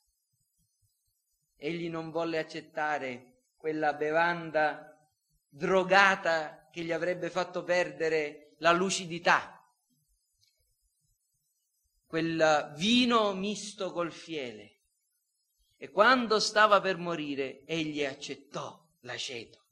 [1.54, 5.00] Egli non volle accettare quella bevanda
[5.48, 9.64] drogata che gli avrebbe fatto perdere la lucidità,
[12.04, 14.78] quel vino misto col fiele.
[15.76, 19.66] E quando stava per morire, egli accettò l'aceto,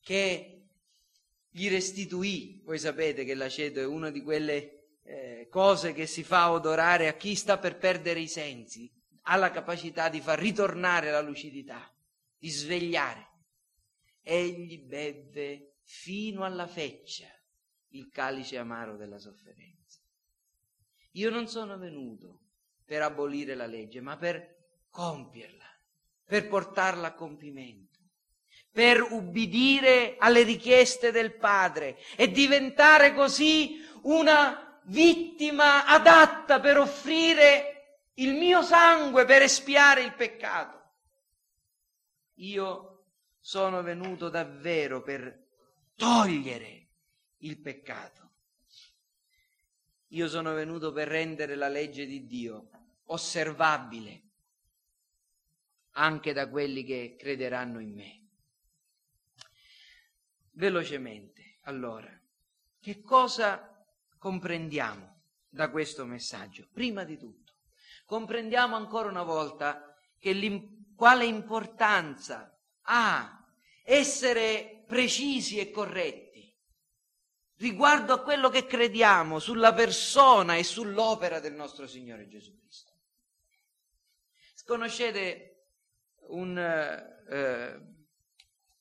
[0.00, 0.56] che
[1.50, 2.60] gli restituì.
[2.64, 7.14] Voi sapete che l'aceto è una di quelle eh, cose che si fa odorare a
[7.14, 11.92] chi sta per perdere i sensi, ha la capacità di far ritornare la lucidità,
[12.36, 13.34] di svegliare.
[14.20, 17.28] Egli bevve fino alla feccia
[17.90, 20.00] il calice amaro della sofferenza.
[21.12, 22.42] Io non sono venuto
[22.84, 24.56] per abolire la legge, ma per
[24.90, 25.64] compierla,
[26.24, 27.85] per portarla a compimento
[28.76, 38.34] per ubbidire alle richieste del Padre e diventare così una vittima adatta per offrire il
[38.34, 40.90] mio sangue per espiare il peccato.
[42.34, 43.04] Io
[43.40, 45.46] sono venuto davvero per
[45.94, 46.88] togliere
[47.38, 48.30] il peccato.
[50.08, 52.68] Io sono venuto per rendere la legge di Dio
[53.06, 54.20] osservabile
[55.92, 58.24] anche da quelli che crederanno in me
[60.56, 61.58] velocemente.
[61.62, 62.10] Allora,
[62.80, 63.84] che cosa
[64.18, 66.68] comprendiamo da questo messaggio?
[66.72, 67.54] Prima di tutto,
[68.04, 69.96] comprendiamo ancora una volta
[70.94, 73.44] quale importanza ha
[73.82, 76.26] essere precisi e corretti
[77.58, 82.92] riguardo a quello che crediamo sulla persona e sull'opera del nostro Signore Gesù Cristo.
[84.64, 85.68] Conoscete
[86.28, 87.80] un, eh,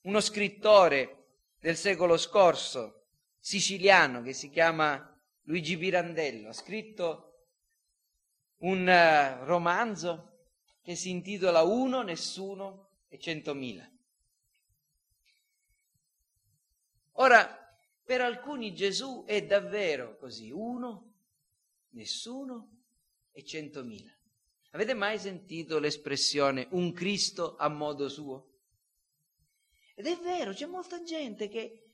[0.02, 1.25] uno scrittore
[1.66, 3.08] del secolo scorso,
[3.40, 7.48] siciliano, che si chiama Luigi Pirandello, ha scritto
[8.58, 10.44] un uh, romanzo
[10.84, 13.92] che si intitola Uno, Nessuno e Centomila.
[17.14, 21.14] Ora, per alcuni Gesù è davvero così, uno,
[21.94, 22.84] nessuno
[23.32, 24.16] e centomila.
[24.74, 28.55] Avete mai sentito l'espressione un Cristo a modo suo?
[29.96, 31.86] Ed è vero, c'è molta gente che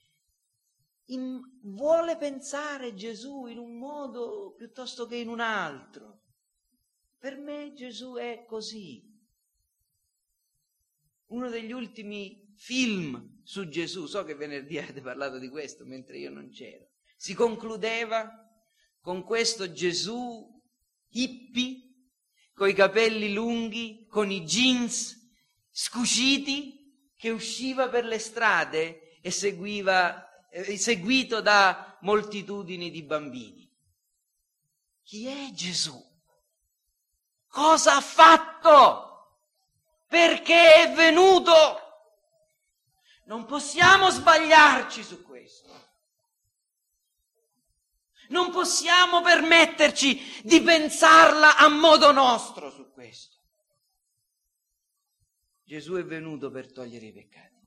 [1.05, 6.23] in, vuole pensare Gesù in un modo piuttosto che in un altro.
[7.19, 9.07] Per me Gesù è così.
[11.27, 16.31] Uno degli ultimi film su Gesù, so che venerdì avete parlato di questo mentre io
[16.31, 18.29] non c'ero, si concludeva
[18.99, 20.59] con questo Gesù
[21.09, 21.89] hippie,
[22.53, 25.17] con i capelli lunghi, con i jeans
[25.69, 26.80] scuciti,
[27.21, 33.71] che usciva per le strade e seguiva, eh, seguito da moltitudini di bambini.
[35.03, 36.03] Chi è Gesù?
[37.47, 39.37] Cosa ha fatto?
[40.07, 41.53] Perché è venuto?
[43.25, 45.69] Non possiamo sbagliarci su questo.
[48.29, 53.30] Non possiamo permetterci di pensarla a modo nostro su questo.
[55.71, 57.65] Gesù è venuto per togliere i peccati.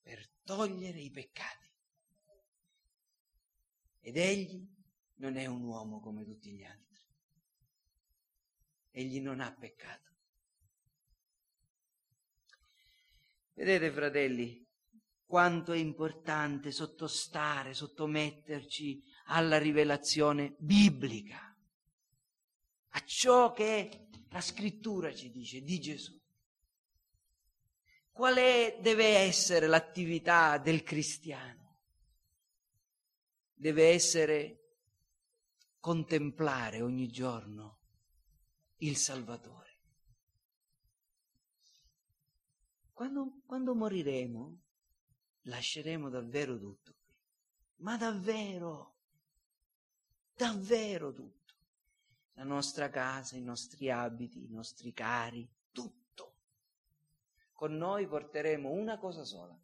[0.00, 1.68] Per togliere i peccati.
[4.02, 4.64] Ed egli
[5.14, 7.04] non è un uomo come tutti gli altri.
[8.92, 10.14] Egli non ha peccato.
[13.54, 14.64] Vedete, fratelli,
[15.24, 21.52] quanto è importante sottostare, sottometterci alla rivelazione biblica,
[22.90, 24.05] a ciò che
[24.36, 26.14] la scrittura ci dice di Gesù.
[28.10, 31.78] Qual è, deve essere l'attività del cristiano?
[33.54, 34.74] Deve essere
[35.80, 37.80] contemplare ogni giorno
[38.80, 39.78] il Salvatore.
[42.92, 44.60] Quando, quando moriremo,
[45.44, 47.14] lasceremo davvero tutto qui.
[47.76, 48.98] Ma davvero,
[50.34, 51.35] davvero tutto.
[52.36, 56.36] La nostra casa, i nostri abiti, i nostri cari, tutto.
[57.52, 59.58] Con noi porteremo una cosa sola.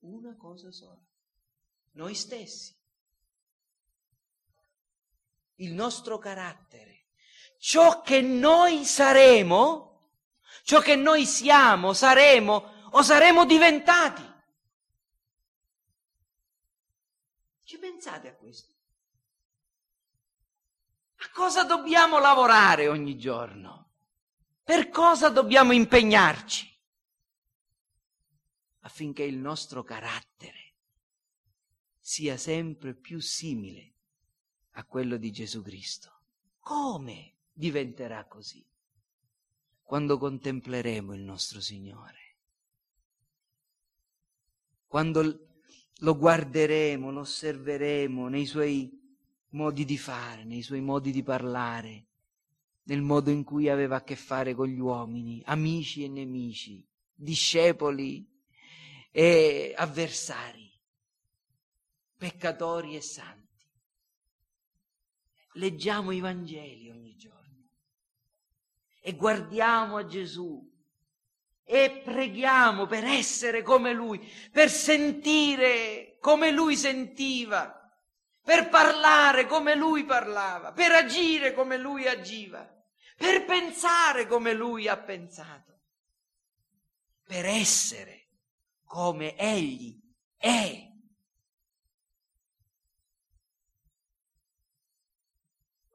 [0.00, 1.04] Una cosa sola.
[1.92, 2.76] Noi stessi.
[5.56, 7.06] Il nostro carattere.
[7.58, 9.90] Ciò che noi saremo
[10.62, 14.22] ciò che noi siamo, saremo o saremo diventati.
[17.64, 18.74] Ci pensate a questo?
[21.32, 23.90] Cosa dobbiamo lavorare ogni giorno?
[24.62, 26.68] Per cosa dobbiamo impegnarci?
[28.80, 30.74] Affinché il nostro carattere
[31.98, 33.94] sia sempre più simile
[34.72, 36.20] a quello di Gesù Cristo.
[36.60, 38.64] Come diventerà così?
[39.90, 42.36] quando contempleremo il nostro Signore,
[44.86, 45.48] quando
[45.96, 48.99] lo guarderemo, lo osserveremo nei suoi
[49.50, 52.06] modi di fare, nei suoi modi di parlare,
[52.84, 58.28] nel modo in cui aveva a che fare con gli uomini, amici e nemici, discepoli
[59.10, 60.70] e avversari,
[62.16, 63.38] peccatori e santi.
[65.54, 67.68] Leggiamo i Vangeli ogni giorno
[69.00, 70.68] e guardiamo a Gesù
[71.64, 74.20] e preghiamo per essere come Lui,
[74.50, 77.79] per sentire come Lui sentiva,
[78.50, 82.68] per parlare come Lui parlava, per agire come Lui agiva,
[83.16, 85.78] per pensare come Lui ha pensato,
[87.22, 88.26] per essere
[88.82, 89.96] come Egli
[90.36, 90.90] è.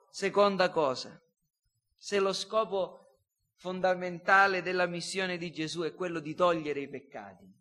[0.10, 1.22] Seconda cosa,
[1.98, 3.18] se lo scopo
[3.56, 7.54] fondamentale della missione di Gesù è quello di togliere i peccati.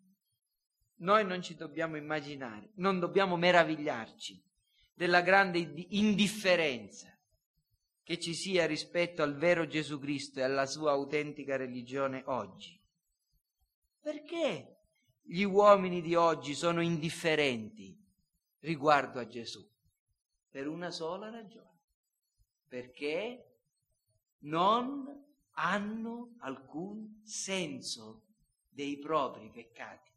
[0.99, 4.44] Noi non ci dobbiamo immaginare, non dobbiamo meravigliarci
[4.95, 7.13] della grande indifferenza
[8.01, 12.79] che ci sia rispetto al vero Gesù Cristo e alla sua autentica religione oggi.
[13.99, 14.83] Perché
[15.21, 17.99] gli uomini di oggi sono indifferenti
[18.59, 19.67] riguardo a Gesù?
[20.49, 21.81] Per una sola ragione.
[22.67, 23.57] Perché
[24.39, 25.23] non
[25.57, 28.27] hanno alcun senso
[28.69, 30.11] dei propri peccati.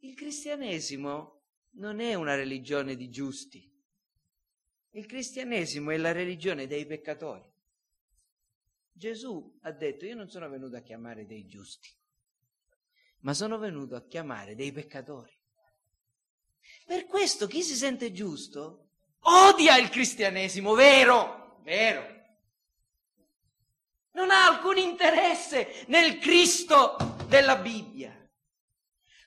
[0.00, 1.39] Il cristianesimo
[1.72, 3.68] non è una religione di giusti.
[4.90, 7.44] Il cristianesimo è la religione dei peccatori.
[8.92, 11.88] Gesù ha detto io non sono venuto a chiamare dei giusti,
[13.20, 15.32] ma sono venuto a chiamare dei peccatori.
[16.84, 18.90] Per questo chi si sente giusto
[19.20, 22.18] odia il cristianesimo, vero, vero.
[24.12, 26.96] Non ha alcun interesse nel Cristo
[27.28, 28.19] della Bibbia.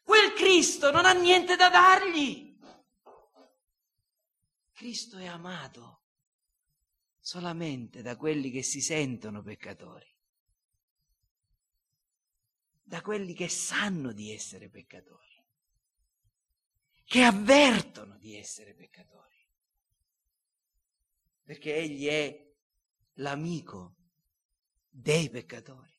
[0.04, 2.51] Quel Cristo non ha niente da dargli.
[4.74, 6.01] Cristo è amato
[7.20, 10.14] solamente da quelli che si sentono peccatori,
[12.82, 15.41] da quelli che sanno di essere peccatori,
[17.06, 19.47] che avvertono di essere peccatori,
[21.43, 22.54] perché Egli è
[23.14, 23.95] l'amico
[24.89, 25.92] dei peccatori.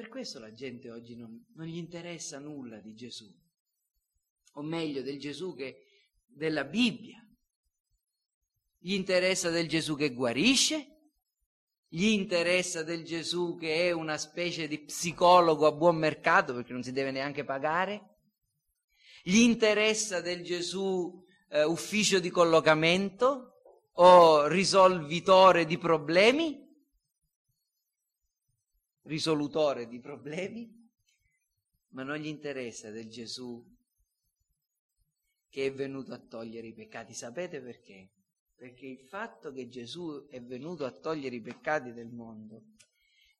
[0.00, 3.30] Per questo la gente oggi non, non gli interessa nulla di Gesù.
[4.54, 5.84] O meglio del Gesù che
[6.26, 7.22] della Bibbia.
[8.78, 11.10] Gli interessa del Gesù che guarisce,
[11.86, 16.82] gli interessa del Gesù che è una specie di psicologo a buon mercato perché non
[16.82, 18.20] si deve neanche pagare,
[19.22, 21.12] gli interessa del Gesù
[21.50, 23.48] eh, ufficio di collocamento?
[23.96, 26.69] O risolvitore di problemi,
[29.02, 30.68] risolutore di problemi,
[31.90, 33.64] ma non gli interessa del Gesù
[35.48, 37.12] che è venuto a togliere i peccati.
[37.12, 38.10] Sapete perché?
[38.54, 42.62] Perché il fatto che Gesù è venuto a togliere i peccati del mondo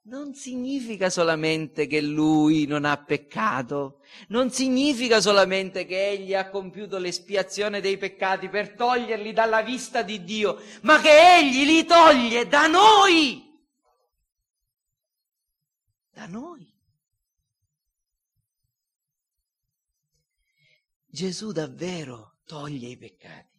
[0.05, 6.97] non significa solamente che lui non ha peccato, non significa solamente che egli ha compiuto
[6.97, 12.67] l'espiazione dei peccati per toglierli dalla vista di Dio, ma che egli li toglie da
[12.67, 13.50] noi.
[16.11, 16.79] Da noi.
[21.07, 23.59] Gesù davvero toglie i peccati.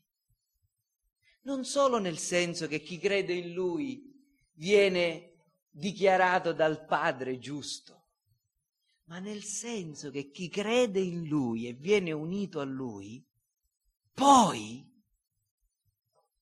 [1.43, 4.09] Non solo nel senso che chi crede in Lui
[4.53, 5.31] viene
[5.69, 8.09] dichiarato dal Padre giusto,
[9.05, 13.25] ma nel senso che chi crede in Lui e viene unito a Lui,
[14.13, 14.87] poi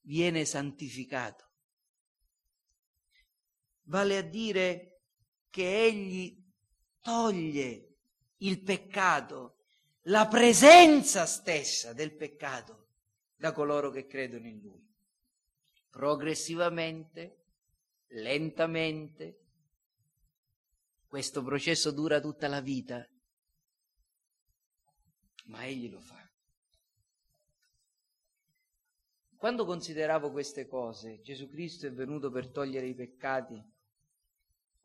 [0.02, 1.48] viene santificato.
[3.84, 4.89] Vale a dire
[5.50, 6.38] che Egli
[7.02, 7.96] toglie
[8.38, 9.56] il peccato
[10.04, 12.88] la presenza stessa del peccato
[13.36, 14.88] da coloro che credono in Lui.
[15.90, 17.46] Progressivamente,
[18.08, 19.40] lentamente,
[21.08, 23.08] questo processo dura tutta la vita,
[25.46, 26.18] ma Egli lo fa.
[29.36, 33.64] Quando consideravo queste cose, Gesù Cristo è venuto per togliere i peccati,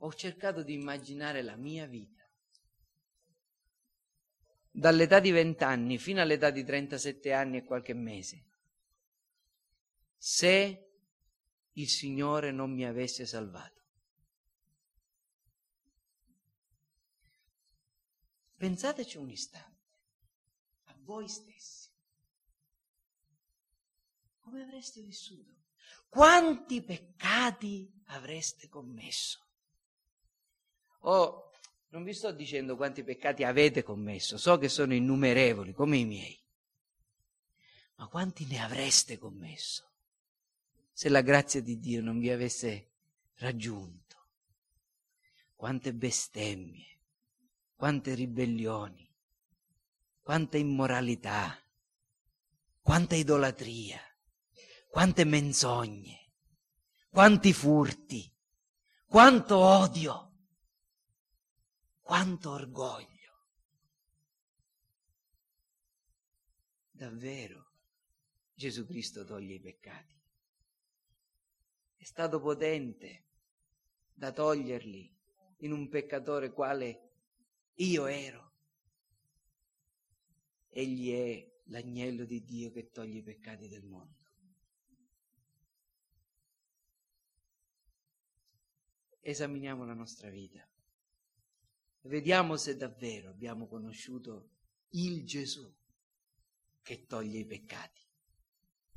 [0.04, 2.22] ho cercato di immaginare la mia vita
[4.70, 8.44] dall'età di 20 anni fino all'età di 37 anni e qualche mese,
[10.16, 10.90] se
[11.72, 13.82] il Signore non mi avesse salvato.
[18.56, 19.90] Pensateci un istante,
[20.84, 21.88] a voi stessi.
[24.40, 25.54] Come avreste vissuto?
[26.08, 29.43] Quanti peccati avreste commesso?
[31.06, 31.50] Oh,
[31.88, 36.42] non vi sto dicendo quanti peccati avete commesso, so che sono innumerevoli come i miei,
[37.96, 39.92] ma quanti ne avreste commesso
[40.92, 42.92] se la grazia di Dio non vi avesse
[43.34, 44.02] raggiunto?
[45.54, 47.00] Quante bestemmie,
[47.74, 49.06] quante ribellioni,
[50.22, 51.62] quanta immoralità,
[52.80, 54.00] quanta idolatria,
[54.88, 56.32] quante menzogne,
[57.10, 58.32] quanti furti,
[59.06, 60.23] quanto odio
[62.04, 63.32] quanto orgoglio.
[66.90, 67.72] Davvero
[68.52, 70.14] Gesù Cristo toglie i peccati.
[71.96, 73.24] È stato potente
[74.12, 75.16] da toglierli
[75.60, 77.12] in un peccatore quale
[77.76, 78.52] io ero.
[80.68, 84.22] Egli è l'agnello di Dio che toglie i peccati del mondo.
[89.20, 90.68] Esaminiamo la nostra vita.
[92.06, 94.50] Vediamo se davvero abbiamo conosciuto
[94.90, 95.74] il Gesù
[96.82, 98.02] che toglie i peccati.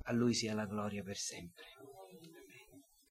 [0.03, 1.63] A lui sia la gloria per sempre.